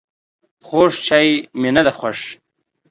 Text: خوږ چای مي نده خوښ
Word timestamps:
خوږ 0.65 0.91
چای 1.07 1.27
مي 1.59 1.69
نده 1.75 1.91
خوښ 1.97 2.19